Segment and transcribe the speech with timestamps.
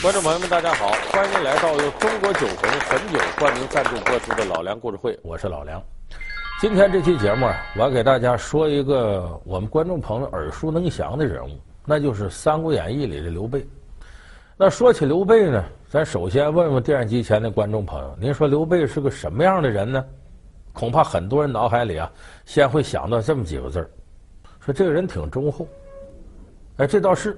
[0.00, 0.92] 观众朋友们，大家好！
[1.10, 5.82] 欢迎来到由中国酒红汾酒冠名赞助播出的《老梁故事会》，我是老梁。
[6.60, 11.50] 今天这期节目啊，我要给大家说一个我们观众朋友耳熟能详的人物，
[11.84, 13.66] 那就是《三国演义》里的刘备。
[14.56, 20.04] 那说起刘备呢，咱首先问问电视机前的观众朋友，您说刘备是个什么样的人呢？
[20.72, 22.08] 恐怕很多人脑海里啊，
[22.44, 23.90] 先会想到这么几个字儿，
[24.60, 25.66] 说这个人挺忠厚。
[26.76, 27.36] 哎，这倒是。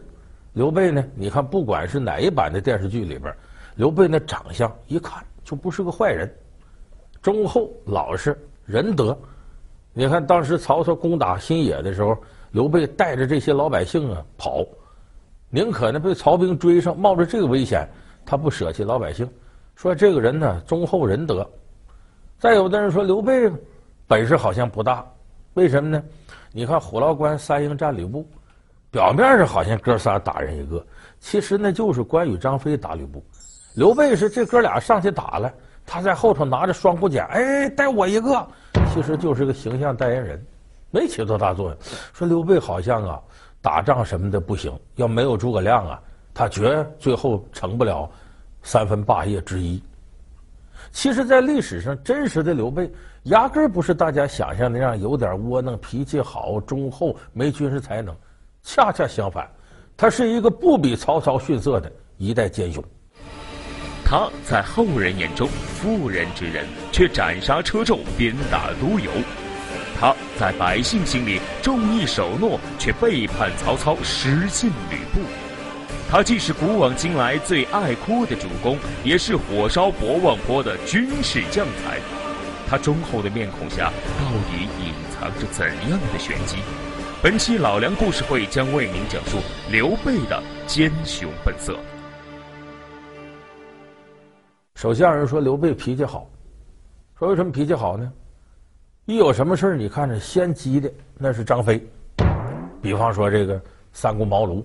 [0.52, 1.04] 刘备呢？
[1.14, 3.32] 你看，不管是哪一版的电视剧里边，
[3.76, 6.28] 刘备那长相一看就不是个坏人，
[7.22, 9.16] 忠厚老实仁德。
[9.92, 12.16] 你看当时曹操攻打新野的时候，
[12.50, 14.66] 刘备带着这些老百姓啊跑，
[15.50, 17.88] 宁可呢被曹兵追上，冒着这个危险，
[18.26, 19.28] 他不舍弃老百姓。
[19.76, 21.48] 说这个人呢忠厚仁德。
[22.38, 23.50] 再有的人说刘备
[24.06, 25.06] 本事好像不大，
[25.54, 26.02] 为什么呢？
[26.52, 28.26] 你看虎牢关三英战吕布。
[28.90, 30.84] 表面上好像哥仨打人一个，
[31.20, 33.24] 其实那就是关羽、张飞打吕布。
[33.74, 35.52] 刘备是这哥俩上去打了，
[35.86, 38.44] 他在后头拿着双股剑，哎，带我一个，
[38.92, 40.44] 其实就是个形象代言人，
[40.90, 41.78] 没起多大作用。
[42.12, 43.20] 说刘备好像啊，
[43.62, 46.02] 打仗什么的不行，要没有诸葛亮啊，
[46.34, 48.10] 他绝最后成不了
[48.62, 49.80] 三分霸业之一。
[50.90, 52.90] 其实，在历史上，真实的刘备
[53.24, 58.12] 压根不是大家想象那样，有点窝囊、脾气好、忠厚、没军事才能。
[58.62, 59.48] 恰恰相反，
[59.96, 62.82] 他是一个不比曹操逊色的一代奸雄。
[64.04, 69.10] 他在后人眼中妇人之仁，却斩杀车胄，鞭打督邮；
[69.98, 75.20] 他在百姓心里重义守诺，却背叛曹操，失信吕布。
[76.10, 82.00] 他既是古往今来最爱哭的主公，也是火烧博望坡的军事将才。
[82.68, 86.56] 他忠厚的面孔下，到底隐藏着怎样的玄机？
[87.22, 89.36] 本期老梁故事会将为您讲述
[89.70, 91.76] 刘备的奸雄本色。
[94.76, 96.30] 首先有人说刘备脾气好，
[97.18, 98.10] 说为什么脾气好呢？
[99.04, 101.86] 一有什么事你看着先急的那是张飞。
[102.80, 103.60] 比方说这个
[103.92, 104.64] 三顾茅庐，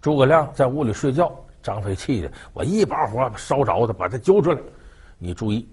[0.00, 4.58] 诸葛亮在屋里睡觉，张飞气的我一把火烧着他，把他揪出来。
[5.18, 5.68] 你注意，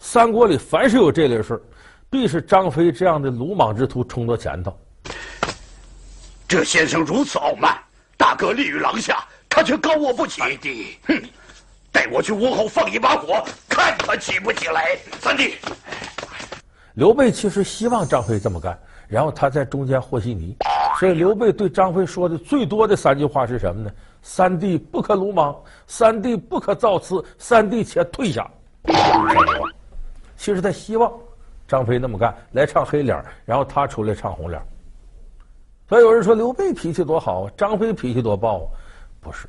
[0.00, 1.62] 三国里凡是有这类事
[2.10, 4.76] 必是张飞这样的鲁莽之徒冲到前头。
[6.54, 7.76] 这先生如此傲慢，
[8.16, 10.40] 大哥立于廊下，他却高我不起。
[10.40, 11.20] 三弟，哼，
[11.90, 14.96] 带我去屋后放一把火，看他起不起来。
[15.18, 15.56] 三弟，
[16.92, 18.78] 刘备其实希望张飞这么干，
[19.08, 20.56] 然后他在中间和稀泥。
[21.00, 23.90] 所以刘备对张飞说的最多的三句话是什么呢？
[24.22, 28.48] 三弟不可鲁莽，三弟不可造次，三弟且退下。
[30.36, 31.12] 其实他希望
[31.66, 34.62] 张飞那么干，来唱黑脸，然后他出来唱红脸。
[35.88, 38.66] 所以有人说刘备脾气多好啊，张飞脾气多暴啊，
[39.20, 39.46] 不是，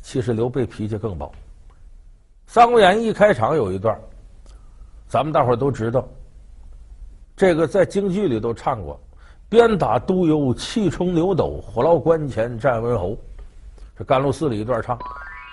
[0.00, 1.26] 其实刘备脾气更暴。
[2.46, 3.96] 《三国演义》一开场有一段，
[5.06, 6.06] 咱们大伙都知道，
[7.36, 9.00] 这个在京剧里都唱过
[9.48, 13.16] ，“鞭打督邮气冲牛斗，虎牢关前战温侯”，
[13.96, 14.98] 这甘露寺里一段唱，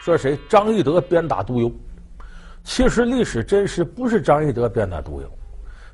[0.02, 0.38] 说谁？
[0.50, 1.72] 张翼德鞭打督邮。
[2.64, 5.30] 其实历史真实不是张翼德鞭打督邮，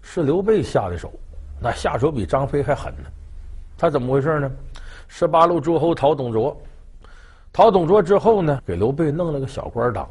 [0.01, 1.11] 是刘备下的手，
[1.59, 3.09] 那下手比张飞还狠呢。
[3.77, 4.51] 他怎么回事呢？
[5.07, 6.57] 十八路诸侯讨董卓，
[7.51, 10.09] 讨董卓之后呢，给刘备弄了个小官当，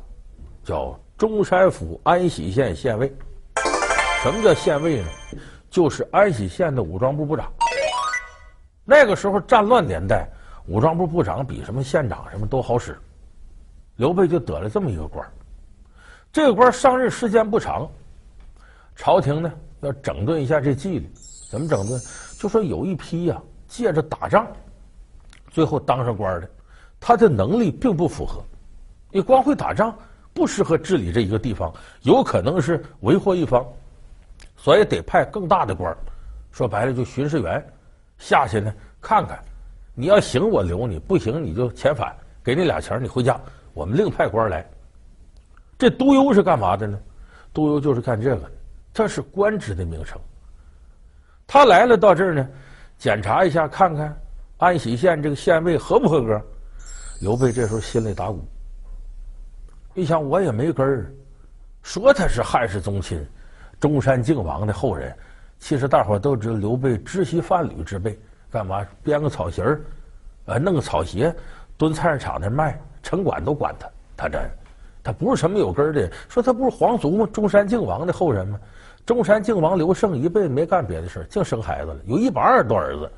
[0.62, 3.12] 叫中山府安喜县县尉。
[4.22, 5.08] 什么叫县尉呢？
[5.70, 7.50] 就是安喜县的武装部部长。
[8.84, 10.28] 那个时候战乱年代，
[10.66, 12.96] 武装部部长比什么县长什么都好使。
[13.96, 15.26] 刘备就得了这么一个官。
[16.30, 17.88] 这个官上任时间不长，
[18.94, 21.10] 朝廷呢要整顿一下这纪律，
[21.50, 22.00] 怎么整顿？
[22.38, 24.46] 就说有一批呀、借着打仗，
[25.50, 26.48] 最后当上官的，
[27.00, 28.42] 他的能力并不符合。
[29.10, 29.96] 你光会打仗，
[30.32, 33.64] 不适合治理这一个地方，有可能是为祸一方，
[34.56, 35.96] 所以得派更大的官。
[36.50, 37.64] 说白了，就巡视员
[38.18, 39.38] 下去呢，看看，
[39.94, 43.40] 你要行我留你，不行你就遣返，给你俩钱你回家，
[43.72, 44.68] 我们另派官来。
[45.78, 46.98] 这督邮是干嘛的呢？
[47.52, 48.50] 督邮就是干这个的，
[48.92, 50.20] 这是官职的名称。
[51.46, 52.48] 他来了到这儿呢。
[53.04, 54.18] 检查一下，看看
[54.56, 56.40] 安喜县这个县尉合不合格。
[57.20, 58.42] 刘备这时候心里打鼓，
[59.92, 61.12] 一想我也没根儿，
[61.82, 63.22] 说他是汉室宗亲，
[63.78, 65.14] 中山靖王的后人，
[65.58, 68.18] 其实大伙都知道刘备知悉贩履之辈，
[68.50, 69.82] 干嘛编个草席儿，
[70.46, 71.30] 呃，弄个草鞋，
[71.76, 73.86] 蹲菜市场那卖，城管都管他。
[74.16, 74.40] 他这，
[75.02, 76.10] 他不是什么有根儿的。
[76.26, 77.28] 说他不是皇族吗？
[77.30, 78.58] 中山靖王的后人吗？
[79.06, 83.10] 中山靖王刘胜一辈子没干别的事儿，净生孩子了，有一百二十多儿子。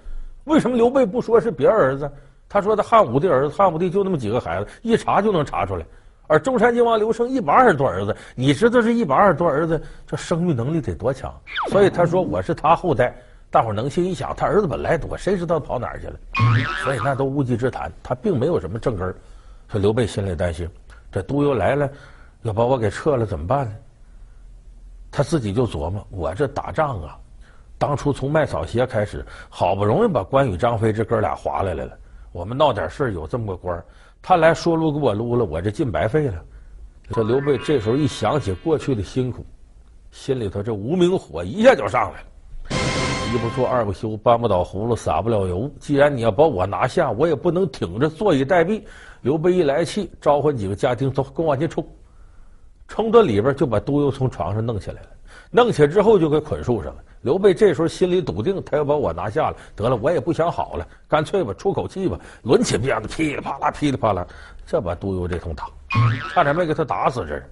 [0.45, 2.11] 为什么刘备不说是别儿子？
[2.49, 5.87] 他说他汉武帝儿子，汉武帝就那么几个孩子，一查就能查出来。
[6.29, 11.33] 而中山靖王刘胜一百二十多儿子，你知道这一百二十多儿子这生育能力得多强？
[11.69, 13.15] 所以他说我是他后代，
[13.49, 14.05] 大伙能信。
[14.05, 16.15] 一想他儿子本来多，谁知道跑哪儿去了？
[16.83, 19.15] 所以那都无稽之谈，他并没有什么正根儿。
[19.71, 20.69] 说刘备心里担心，
[21.13, 21.89] 这督邮来了，
[22.43, 23.73] 要把我给撤了怎么办呢？
[25.17, 27.17] 他自己就琢磨，我这打仗啊，
[27.79, 31.93] 当初从卖草鞋开始，好不容易把关羽、张飞这哥俩划来来了，
[32.33, 33.83] 我们闹点事有这么个官儿。
[34.21, 36.35] 他来说撸给我撸了，我这劲白费了。
[37.13, 39.43] 这刘备这时候一想起过去的辛苦，
[40.11, 42.27] 心里头这无名火一下就上来了。
[43.33, 45.71] 一不做二不休，搬不倒葫芦撒不了油。
[45.81, 48.83] 既然你要把我拿下，我也不能挺着坐以待毙。
[49.23, 51.83] 刘备一来气，召唤几个家丁，走，跟我往前冲。
[52.89, 55.09] 冲到里边就把督邮从床上弄起来了。
[55.51, 57.03] 弄起来之后就给捆树上了。
[57.23, 64.27] 刘备这时候心里笃定，他要把我拿下了，得了，我也不想好了，干脆吧，出口气吧，抡起鞭子，噼里啪啦，噼里啪啦，
[64.67, 65.69] 这把督邮这通打，
[66.33, 67.43] 差点没给他打死这。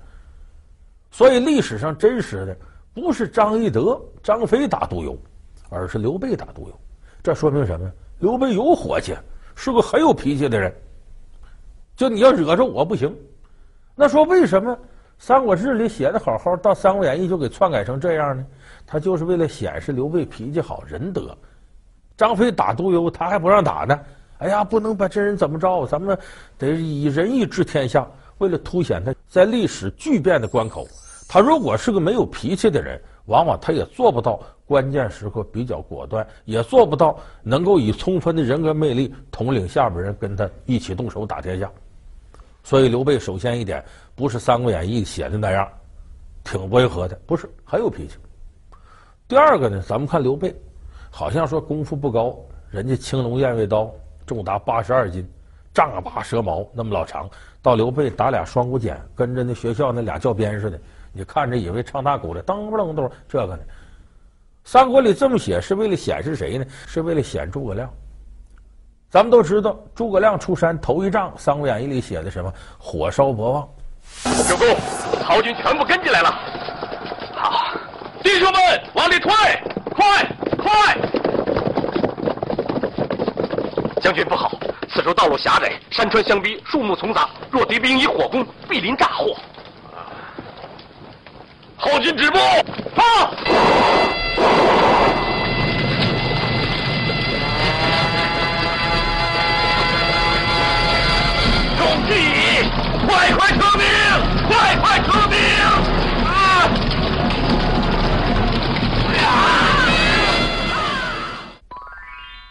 [1.11, 2.57] 所以历史上真实的
[2.93, 5.17] 不是张翼德、张飞打督邮，
[5.71, 6.81] 而是刘备打督邮。
[7.23, 7.93] 这说明什么呀？
[8.19, 9.15] 刘备有火气，
[9.55, 10.73] 是个很有脾气的人。
[11.97, 13.17] 就你要惹着我不行。
[13.95, 14.73] 那说为什么？
[15.27, 18.45] 《三国志》里写的好好，到《三国演义》就给篡改成这样呢？
[18.87, 21.35] 他就是为了显示刘备脾气好、仁德。
[22.15, 23.99] 张飞打督邮，他还不让打呢。
[24.37, 25.87] 哎呀，不能把这人怎么着？
[25.87, 26.15] 咱们
[26.59, 28.07] 得以仁义治天下。
[28.37, 30.87] 为了凸显他在历史巨变的关口，
[31.27, 41.71] 他如果是个没有脾气的人，往往他也做不到关键时刻比较果断，也做不到能够以充分的人格魅力统领下边人跟他一起动手打天下。
[42.65, 43.85] 所以刘备首先一点
[44.17, 45.69] 不是《三国演义》写的那样，
[46.43, 48.17] 挺温和的，不是很有脾气。
[49.29, 50.55] 第二个呢，咱们看刘备，
[51.11, 52.37] 好像说功夫不高，
[52.71, 53.95] 人家青龙偃月刀
[54.27, 55.29] 重达八十二斤，
[55.75, 57.29] 丈八蛇矛那么老长，
[57.61, 60.81] 到刘备打俩双股剑，跟着那学校那俩教鞭似的，
[61.13, 63.63] 你看着以为唱大鼓的噔不楞咚，这个呢，
[64.65, 66.65] 《三国》里这么写是为了显示谁呢？
[66.87, 67.93] 是为了显诸葛亮。
[69.15, 72.53] 咱们都知道，诸葛亮出山头一仗，《三国演义》里写的什么？
[72.81, 73.69] 火烧博望。
[74.49, 74.67] 主公，
[75.23, 76.37] 曹军全部跟进来了。
[77.33, 77.79] 好，
[78.25, 78.61] 弟兄们
[78.95, 79.33] 往里退，
[79.95, 80.05] 快
[80.59, 80.99] 快！
[84.03, 84.51] 将军不好，
[84.89, 89.37] 此处道路狭窄，山川相逼，树木丛杂，若敌兵以火攻，必临大祸。
[91.77, 92.39] 后军止步，
[92.97, 93.31] 放！
[103.15, 103.87] 快快撤兵！
[104.49, 104.77] 快！
[104.81, 105.39] 快撤兵！
[106.27, 106.69] 啊！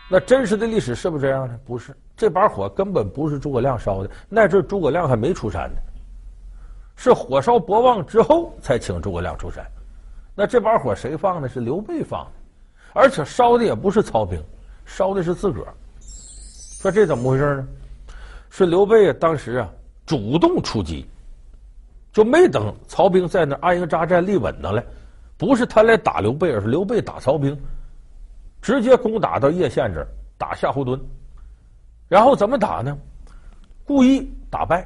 [0.07, 1.59] 那真实的历史是不是这样呢？
[1.65, 5.75] 不是，这把火根本不是诸葛亮烧的，那阵诸葛亮还没出山呢，
[6.95, 9.65] 是火烧博望之后才请诸葛亮出山。
[10.33, 11.49] 那这把火谁放的？
[11.49, 12.31] 是刘备放的，
[12.93, 14.41] 而且烧的也不是曹兵，
[14.85, 15.73] 烧的是自个儿。
[16.81, 17.67] 说这怎么回事呢？
[18.49, 19.69] 是刘备，当时啊。
[20.05, 21.05] 主动出击，
[22.11, 24.83] 就没等曹兵在那安营扎寨立稳当了，
[25.37, 27.57] 不是他来打刘备，而是刘备打曹兵，
[28.61, 30.05] 直接攻打到叶县这，
[30.37, 30.99] 打夏侯惇。
[32.07, 32.97] 然后怎么打呢？
[33.85, 34.85] 故意打败。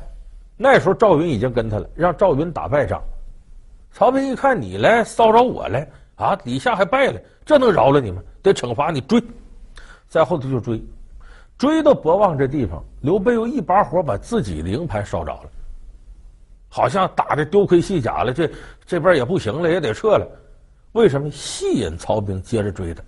[0.56, 3.02] 那时候赵云已经跟他了，让赵云打败仗。
[3.92, 8.22] 曹兵一看你来骚扰我来啊，底下还败了，这能饶了你吗？
[8.42, 9.22] 得惩罚你，追，
[10.08, 10.82] 在后头就追。
[11.58, 15.50] 追到博望这地方，刘备又一把火把自己的营盘烧着了，
[16.70, 18.50] 好像打的丢盔弃甲了，这
[18.86, 20.28] 这边也不行了，也得撤了。
[20.92, 21.30] 为什么？
[21.32, 23.02] 吸引曹兵接着追他，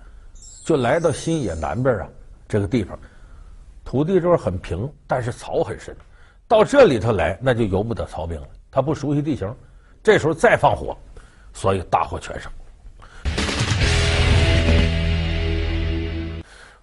[0.63, 2.07] 就来到新野南边啊
[2.47, 2.97] 这个地方，
[3.85, 5.95] 土地这块很平，但是草很深，
[6.47, 9.53] 到这里头来那就由不得曹兵了，他不熟悉地形，
[10.01, 10.97] 这时候再放火，
[11.53, 12.51] 所以大获全胜。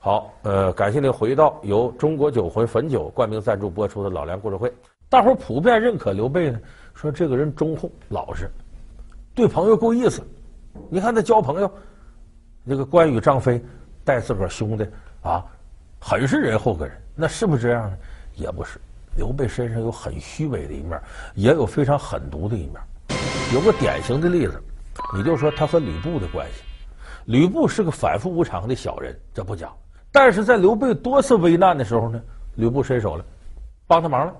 [0.06, 4.72] 好，呃，感谢您回到由中国酒魂汾酒冠名赞助播出的老梁故事会。
[5.08, 6.60] 大伙儿普遍认可刘备呢，
[6.94, 8.48] 说这个人忠厚老实，
[9.34, 10.22] 对朋友够意思。
[10.88, 11.68] 你看他交朋友，
[12.62, 13.60] 那个关羽、张飞
[14.04, 14.86] 带自个儿兄弟
[15.22, 15.44] 啊，
[15.98, 16.96] 很是仁厚个人。
[17.16, 17.96] 那是不是这样呢？
[18.36, 18.78] 也不是。
[19.16, 21.02] 刘备身上有很虚伪的一面，
[21.34, 22.74] 也有非常狠毒的一面。
[23.52, 24.62] 有个典型的例子，
[25.16, 26.62] 你就说他和吕布的关系。
[27.24, 29.68] 吕布是个反复无常的小人，这不假。
[30.16, 32.18] 但是在刘备多次危难的时候呢，
[32.54, 33.24] 吕布伸手了，
[33.86, 34.34] 帮他忙了。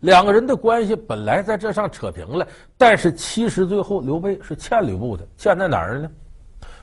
[0.00, 2.48] 两个人的关系本来在这上扯平了，
[2.78, 6.10] 但是其实最后刘备是欠吕布的，欠在哪儿呢？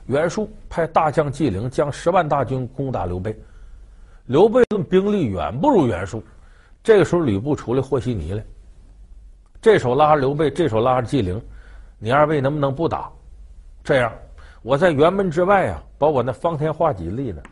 [0.06, 3.36] 袁术派大将纪灵将十万大军攻打刘备，
[4.26, 6.22] 刘备的兵力远不如袁术。
[6.80, 8.42] 这个时候，吕布出来和稀泥了，
[9.60, 11.42] 这手拉着刘备，这手拉着纪灵，
[11.98, 13.10] 你二位能不能不打？
[13.82, 14.12] 这样，
[14.62, 17.42] 我在辕门之外啊，把我那方天画戟立那，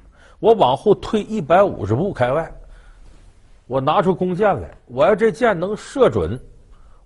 [0.43, 2.53] 我往后退一百五十步开外，
[3.69, 6.37] 我拿出弓箭来，我要这箭能射准，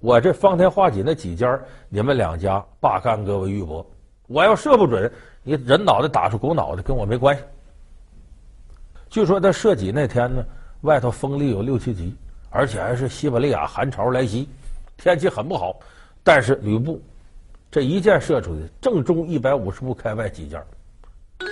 [0.00, 3.84] 我这方天画戟那几尖你们两家罢干戈为玉帛；
[4.26, 5.12] 我要射不准，
[5.42, 7.42] 你人脑袋打出狗脑袋，跟我没关系。
[9.10, 10.42] 据说他射戟那天呢。
[10.82, 12.14] 外头风力有六七级，
[12.50, 14.48] 而且还是西伯利亚寒潮来袭，
[14.96, 15.74] 天气很不好。
[16.22, 17.00] 但是吕布
[17.70, 20.62] 这一箭射出去，正中一百五十步开外几箭。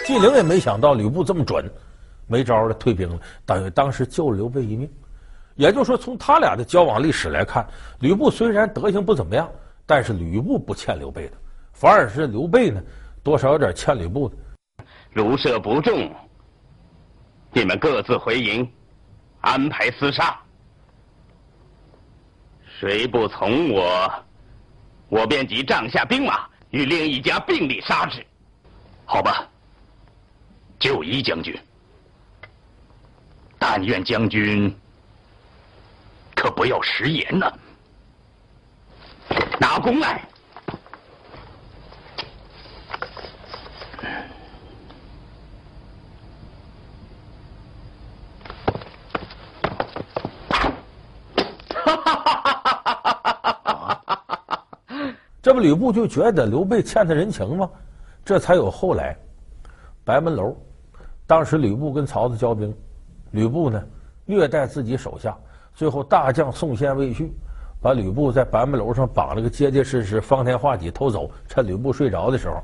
[0.07, 1.71] 纪灵也没想到吕布这么准，
[2.26, 3.21] 没招了，退兵了。
[3.45, 4.91] 等于当时救了刘备一命。
[5.55, 7.67] 也就是说，从他俩的交往历史来看，
[8.00, 9.50] 吕布虽然德行不怎么样，
[9.87, 11.37] 但是吕布不欠刘备的，
[11.73, 12.83] 反而是刘备呢，
[13.23, 14.37] 多少有点欠吕布的。
[15.12, 16.11] 如射不中，
[17.53, 18.69] 你们各自回营。
[19.47, 20.41] 安排厮杀，
[22.81, 24.11] 谁不从我，
[25.11, 28.25] 我便集帐下兵马与另一家并力杀之。
[29.05, 29.47] 好吧，
[30.85, 31.59] 就依将军。
[33.59, 34.71] 但愿将军
[36.35, 37.50] 可不要食言呐！
[39.59, 40.23] 拿弓来。
[55.41, 57.71] 这不，吕布就觉得刘备欠他人情吗？
[58.23, 59.17] 这才有后来
[60.05, 60.55] 白门楼。
[61.26, 62.75] 当时吕布跟曹操交兵，
[63.31, 63.83] 吕布呢
[64.26, 65.37] 虐待自己手下，
[65.75, 67.33] 最后大将宋宪魏续
[67.81, 71.31] 把吕布在白门楼上绑了个结结实实，方天画戟偷走。
[71.49, 72.57] 趁吕布睡着的时候，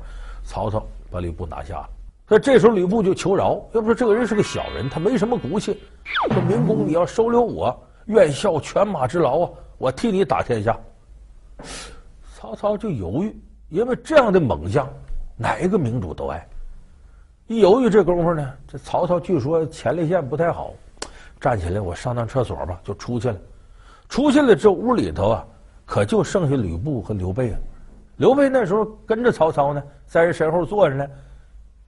[0.43, 1.89] 曹操把吕布拿下了。
[2.27, 5.77] 所以这时候吕布就求饶，要不说这个人是个小人，他没什么骨气。
[6.03, 10.79] 说明公，你要收留我，愿效犬马之劳啊，我替你打天下。
[12.35, 13.35] 曹操就犹豫，
[13.69, 14.87] 因为这样的猛将，
[15.35, 16.47] 哪一个明主都爱。
[17.51, 20.73] 一犹豫，这功夫呢，这曹操据说前列腺不太好，
[21.37, 23.35] 站起来，我上趟厕所吧，就出去了。
[24.07, 25.45] 出去了，这屋里头啊，
[25.85, 27.57] 可就剩下吕布和刘备了。
[28.15, 31.05] 刘备那时候跟着曹操呢，在人身后坐着呢。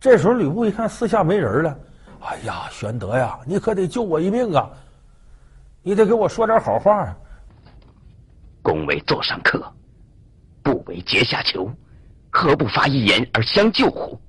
[0.02, 1.80] 这时候吕布一看四下没人了，
[2.20, 4.70] 哎呀，玄德呀，你可得救我一命啊！
[5.82, 7.18] 你得给我说点好话啊！
[8.62, 9.64] 公为座上客。
[10.62, 11.72] 不为阶下囚，
[12.30, 14.20] 何不发一言而相救乎？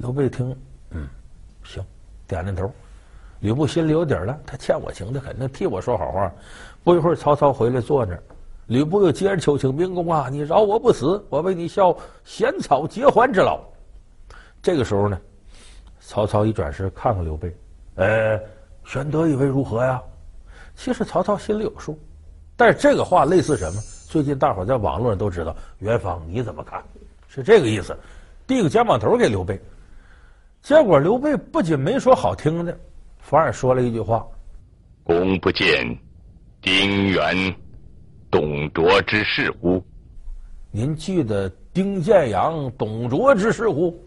[0.00, 0.56] 刘备听，
[0.92, 1.06] 嗯，
[1.62, 1.84] 行，
[2.26, 2.72] 点点头。
[3.40, 6.32] 吕布心里有底了，他欠我情，他肯定替我说好话。
[6.82, 8.22] 不一会儿，曹操回来坐那儿，
[8.66, 13.60] 吕布又接着求情：“明公啊，你饶我不死，我为你效衔草结环之劳。”
[14.62, 15.20] 这个时候呢，
[16.00, 17.54] 曹操一转身看看刘备。
[17.96, 18.40] 呃，
[18.86, 20.02] 玄德以为如何呀？
[20.76, 21.98] 其实曹操心里有数，
[22.56, 23.82] 但是这个话类似什么？
[24.08, 26.82] 最近大伙在网络上都知道，元芳你怎么看？
[27.28, 27.94] 是这个意思，
[28.46, 29.60] 递个肩膀头给刘备。
[30.62, 32.78] 结果刘备不仅没说好听的，
[33.18, 34.26] 反而说了一句话
[35.02, 35.98] ：“公不见
[36.60, 37.54] 丁原、
[38.30, 39.82] 董卓之事乎？
[40.70, 43.98] 您记得丁建阳、董卓之事乎？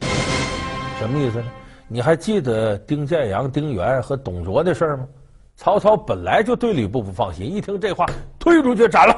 [0.99, 1.45] 什么意思呢？”
[1.89, 5.07] 你还记得丁建阳、丁原和董卓的事儿吗？
[5.55, 8.05] 曹操本来就对吕布不放心，一听这话，
[8.39, 9.15] 推出去斩了，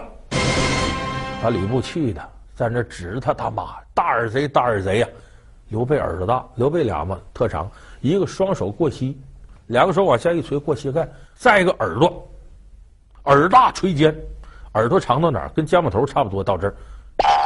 [1.41, 2.21] 把吕布气的
[2.53, 5.07] 在那指着他他妈大耳贼，大耳贼呀！
[5.69, 7.69] 刘备耳朵大，刘备俩嘛特长，
[8.01, 9.17] 一个双手过膝，
[9.67, 12.27] 两个手往下一垂过膝盖，再一个耳朵
[13.23, 14.15] 耳大垂肩，
[14.73, 15.49] 耳朵长到哪儿？
[15.49, 16.75] 跟肩膀头差不多到这儿，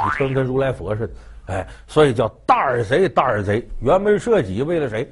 [0.03, 1.13] 你听跟如来佛似的。
[1.53, 5.09] 哎，所以叫大耳贼，大耳贼，辕门射戟为了谁？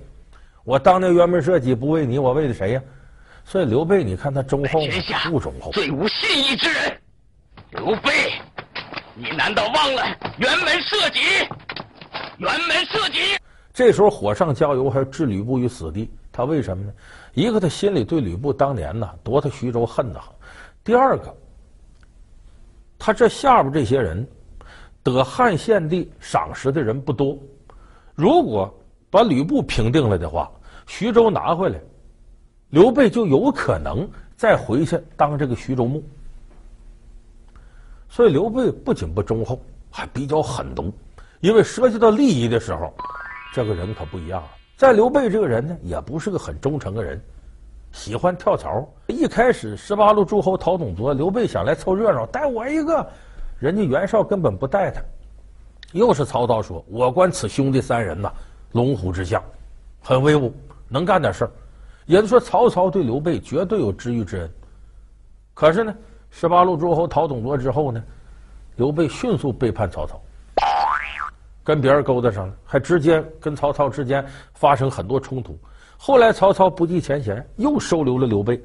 [0.64, 2.82] 我当年辕门射戟不为你，我为了谁呀？
[3.46, 4.82] 所以刘备，你看他忠厚
[5.32, 5.72] 不忠厚？
[5.72, 7.00] 最无信义之人，
[7.72, 8.34] 刘备，
[9.16, 10.04] 你难道忘了
[10.38, 11.22] 辕门射戟？
[12.40, 13.20] 辕门射戟。
[13.74, 16.10] 这时候火上浇油，还置吕布于死地。
[16.32, 16.94] 他为什么呢？
[17.34, 20.30] 一个他心里对吕布当年呐夺他徐州恨得很；
[20.84, 21.36] 第二个，
[22.98, 24.28] 他这下边这些人。
[25.04, 27.38] 得汉献帝赏识的人不多，
[28.14, 28.78] 如果
[29.10, 30.52] 把吕布平定了的话，
[30.86, 31.80] 徐州拿回来，
[32.72, 36.04] 刘备就有可能再回去当这个徐州牧。
[38.10, 40.94] 所以刘备不仅不忠厚，还比较狠毒，
[41.40, 42.94] 因为涉及到利益的时候，
[43.54, 44.48] 这个人可不一样了。
[44.76, 47.22] 在刘备这个人呢，也不是个很忠诚的人，
[47.92, 48.88] 喜欢跳槽。
[49.08, 53.08] 一开始十八路诸侯讨董卓，刘备想来凑热闹，带我一个。
[53.60, 55.02] 人家袁绍根本不带他，
[55.92, 58.32] 又是曹操说：“我观此兄弟三人呐，
[58.74, 59.44] 龙虎之相，
[60.00, 60.54] 很威武，
[60.88, 61.52] 能干点事儿。”
[62.06, 64.52] 也就说，曹操对刘备绝对有知遇之恩。
[65.56, 65.96] 可是呢，
[66.30, 68.04] 十八路诸侯讨董卓之后呢，
[68.76, 70.22] 刘备迅速背叛曹操，
[71.68, 75.60] 跟别人勾搭上了，还直接跟曹操之间发生很多冲突。
[75.98, 78.58] 后来曹操不计前嫌，又收留了刘备。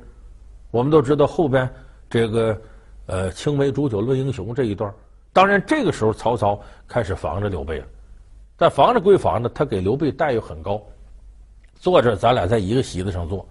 [0.70, 1.68] 我们都知道后边
[2.08, 2.62] 这个
[3.06, 4.94] 呃青梅煮酒论英雄这一段。
[5.32, 7.86] 当然，这个时候曹操开始防着刘备了，
[8.56, 10.80] 但防着归防着，他给刘备待遇很高。
[11.74, 13.44] 坐着咱俩在一个席子上坐，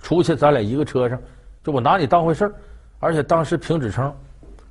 [0.00, 1.20] 出去咱俩一个车上，
[1.62, 2.54] 就我拿你当回事儿。
[3.00, 4.10] 而且当时评职称，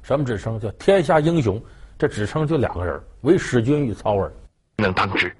[0.01, 0.59] 什么职称？
[0.59, 1.61] 叫天下英雄。
[1.99, 4.31] 这职称就两个人，唯使君与操耳
[4.77, 5.33] 能当之。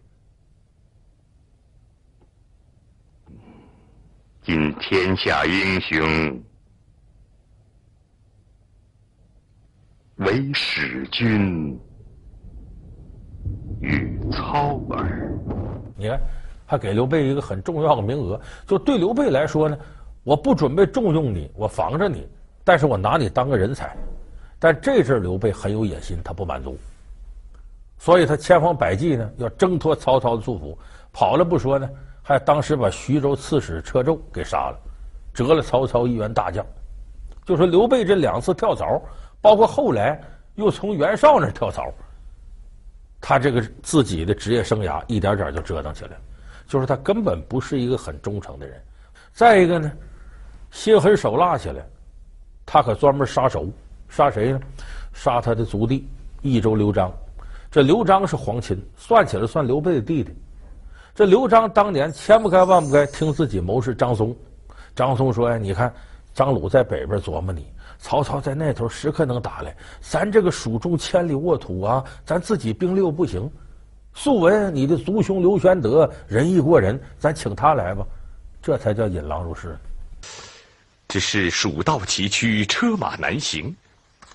[4.42, 6.42] 今天下英雄。
[10.18, 11.78] 唯使君
[13.82, 15.30] 与操耳。
[15.98, 16.22] 你看，
[16.66, 18.40] 还给刘备一个很重要的名额。
[18.66, 19.78] 就对刘备来说呢，
[20.24, 22.26] 我不准备重用你，我防着你，
[22.64, 23.94] 但是我拿你当个人才。
[24.58, 26.78] 但这阵刘备很有野心，他不满足，
[28.04, 30.78] 所以他千方百计呢要挣脱曹操的束缚，
[31.14, 31.90] 跑了不说呢，
[32.22, 34.78] 还当时把徐州刺史车胄给杀了，
[35.34, 36.66] 折了曹操一员大将。
[37.46, 39.02] 就说刘备这两次跳槽。
[39.40, 40.22] 包括后来
[40.56, 41.92] 又从袁绍那跳槽，
[43.20, 46.12] 他这个自己的职业生涯一点点就折腾起来，
[46.66, 48.82] 就是他根本不是一个很忠诚的人。
[49.34, 49.92] 再一个呢，
[50.72, 51.86] 心狠手辣起来，
[52.66, 53.68] 他可专门杀手，
[54.08, 54.62] 杀谁呢？
[55.14, 56.08] 杀他的族弟
[56.42, 57.12] 益州刘璋。
[57.74, 60.32] 这刘璋是皇亲，算起来算刘备的弟弟。
[61.16, 64.36] 这刘璋当年千不该万不该听自己谋士张松。
[64.96, 65.92] 张松说呀：“你看
[66.36, 67.66] 张鲁在北边琢磨你。”
[67.98, 73.50] 曹操在那头时刻能打来，咱这个蜀中千里沃土啊，咱自己兵力又不行。
[74.14, 78.06] 素闻你的族兄刘玄德仁义过人，咱请他来吧，
[78.62, 79.76] 这才叫引狼入室。
[81.08, 83.76] 只是蜀道崎岖，车马难行，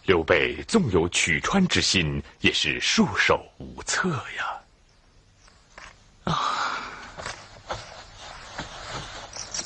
[0.09, 4.59] 刘备纵有取川之心，也是束手无策呀。
[6.25, 6.79] 啊。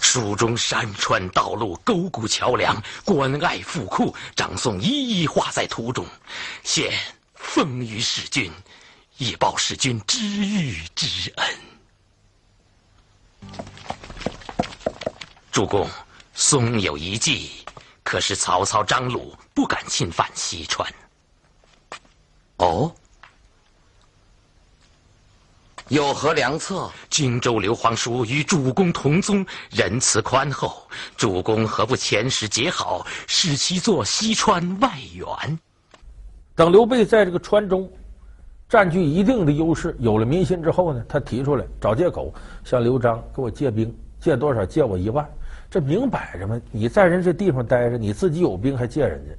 [0.00, 6.04] 蜀中山川道路、沟谷桥梁、关隘府库，张宋一一画在图中。
[6.64, 6.92] 现
[7.36, 8.50] 奉于使君，
[9.18, 11.56] 以报使君知遇之恩。
[15.52, 15.88] 主公，
[16.34, 17.64] 松有一计，
[18.02, 20.88] 可是曹操、张鲁不敢侵犯西川。
[22.58, 22.92] 哦。
[25.88, 26.90] 有何良策？
[27.10, 30.88] 荆州刘皇叔与主公同宗，仁慈宽厚，
[31.18, 35.58] 主公何不遣使结好，使其做西川外援？
[36.54, 37.90] 等刘备在这个川中
[38.70, 42.32] 占据一定的优势，有了民心之后呢，他提出来找借口
[42.64, 44.64] 向刘璋给我借兵，借多少？
[44.64, 45.28] 借我一万。
[45.72, 49.32] 这明摆着嘛，你在人这地方待着，你自己有兵还借人家。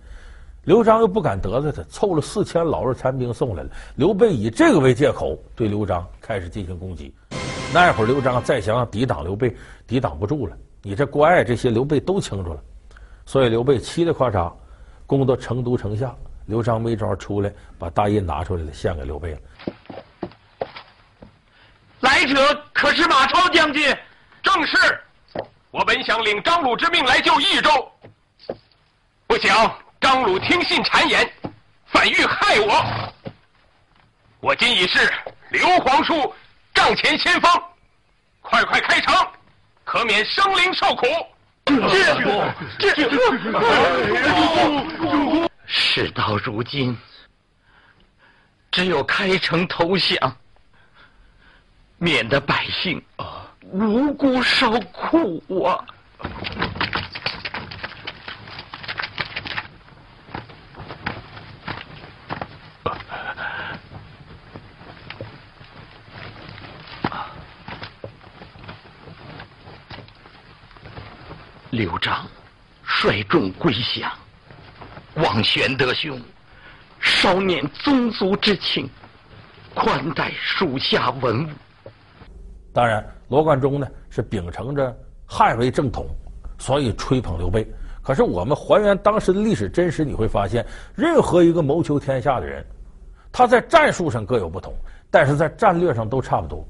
[0.63, 3.69] 刘璋又不敢得罪他，凑了四千老弱残兵送来了。
[3.97, 7.13] 刘备以这个为借口，对刘璋开始进行攻击。
[7.71, 10.57] 那会儿刘璋再想抵挡刘备，抵挡不住了。
[10.81, 12.59] 你这关爱这些刘备都清楚了，
[13.27, 14.51] 所以刘备嘁哩喀嚓
[15.05, 16.15] 攻到成都城下。
[16.47, 19.39] 刘璋没招出来，把大印拿出来了，献给刘备了。
[21.99, 22.35] 来者
[22.73, 23.95] 可是马超将军？
[24.41, 24.75] 正是。
[25.73, 27.91] 我本想领张鲁之命来救益州，
[29.25, 29.75] 不想。
[29.99, 31.27] 张鲁听信谗言，
[31.85, 33.11] 反欲害我。
[34.39, 35.11] 我今已是
[35.49, 36.31] 刘皇叔
[36.75, 37.51] 帐前先锋，
[38.41, 39.15] 快快开城，
[39.83, 41.07] 可免生灵受苦。
[41.65, 41.75] 这
[42.75, 43.17] 这这，
[45.65, 46.95] 事到如今，
[48.71, 50.37] 只有开城投降，
[51.97, 55.85] 免得百姓啊无辜受苦啊。
[71.71, 72.27] 刘璋
[72.83, 74.11] 率众归降，
[75.15, 76.21] 望玄德兄
[76.99, 78.87] 稍念宗族之情，
[79.73, 81.49] 宽待属下文武。
[82.71, 86.05] 当然，罗贯中呢是秉承着汉为正统，
[86.59, 87.67] 所以吹捧刘备。
[88.03, 92.63] 可是我们还原当时的历史真实，你会发现，任何一个谋求天下的人，
[93.31, 94.71] 他在战术上各有不同，
[95.09, 96.63] 但是在战略上都差不多。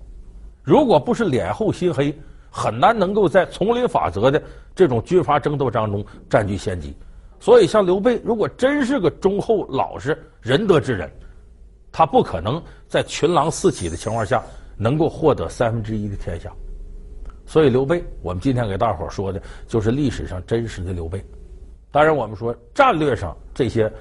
[0.63, 2.17] 如果不是脸厚心黑，
[2.49, 4.41] 很难能够在丛林法则的
[4.73, 6.95] 这种军阀争斗当中占据先机，
[7.41, 11.11] 所以像刘备，如果真是个忠厚老实、仁德之人，
[11.91, 14.41] 他不可能在群狼四起的情况下
[14.83, 16.51] 能够获得三分之一的天下。
[17.45, 21.23] 所以刘备，我们今天给大伙说的就是历史上真实的刘备。
[21.89, 23.91] 当然，我们说战略上这些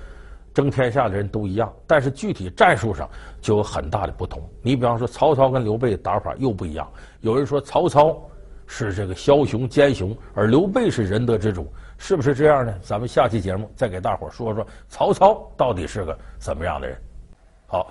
[0.54, 3.08] 争天下的人都一样，但是具体战术上
[3.40, 4.42] 就有很大的不同。
[4.60, 6.90] 你比方说，曹操跟刘备打法又不一样。
[7.20, 8.20] 有人说曹操
[8.66, 11.66] 是这个枭雄奸雄，而刘备是仁德之主，
[11.98, 12.74] 是不是这样呢？
[12.82, 16.96] 咱们下期节目再给大伙说说曹操到底是个怎么样的人。
[17.66, 17.90] 好，